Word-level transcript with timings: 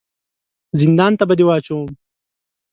زندان 0.79 1.11
ته 1.19 1.23
به 1.29 1.33
دي 1.37 1.43
واچوم! 1.47 1.87